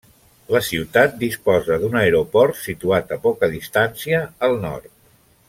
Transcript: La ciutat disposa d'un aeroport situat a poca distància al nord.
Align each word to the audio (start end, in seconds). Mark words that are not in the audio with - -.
La 0.53 0.61
ciutat 0.67 1.11
disposa 1.23 1.77
d'un 1.83 1.99
aeroport 2.01 2.59
situat 2.63 3.15
a 3.17 3.19
poca 3.27 3.51
distància 3.53 4.25
al 4.49 4.59
nord. 4.67 4.91